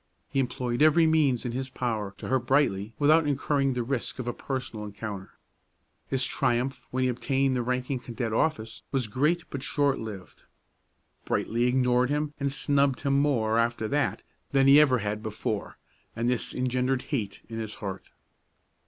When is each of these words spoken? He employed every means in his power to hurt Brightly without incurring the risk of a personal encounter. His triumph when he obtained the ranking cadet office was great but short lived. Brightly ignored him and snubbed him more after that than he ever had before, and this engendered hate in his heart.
He 0.31 0.39
employed 0.39 0.81
every 0.81 1.05
means 1.05 1.45
in 1.45 1.51
his 1.51 1.69
power 1.69 2.15
to 2.17 2.27
hurt 2.27 2.47
Brightly 2.47 2.91
without 2.97 3.27
incurring 3.27 3.73
the 3.73 3.83
risk 3.83 4.17
of 4.17 4.27
a 4.27 4.33
personal 4.33 4.83
encounter. 4.83 5.37
His 6.07 6.25
triumph 6.25 6.87
when 6.89 7.03
he 7.03 7.07
obtained 7.07 7.55
the 7.55 7.61
ranking 7.61 7.99
cadet 7.99 8.33
office 8.33 8.81
was 8.91 9.05
great 9.05 9.43
but 9.51 9.61
short 9.61 9.99
lived. 9.99 10.45
Brightly 11.23 11.65
ignored 11.65 12.09
him 12.09 12.33
and 12.39 12.51
snubbed 12.51 13.01
him 13.01 13.19
more 13.19 13.59
after 13.59 13.87
that 13.89 14.23
than 14.53 14.65
he 14.65 14.79
ever 14.81 14.97
had 14.97 15.21
before, 15.21 15.77
and 16.15 16.27
this 16.27 16.51
engendered 16.51 17.03
hate 17.13 17.43
in 17.47 17.59
his 17.59 17.75
heart. 17.75 18.09